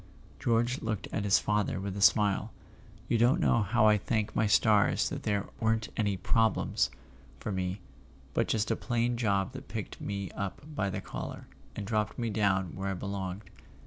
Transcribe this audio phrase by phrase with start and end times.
[0.39, 2.51] George looked at his father with a smile.
[3.07, 6.89] "You don't know how I thank my stars that there weren't any 'problems'
[7.39, 7.81] for me,
[8.33, 11.45] but just a plain job that picked me up by the collar,
[11.75, 13.43] and dropped me down where I belonged."